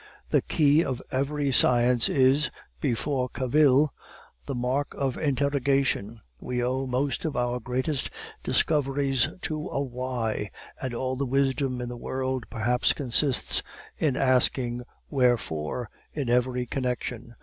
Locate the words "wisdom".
11.27-11.81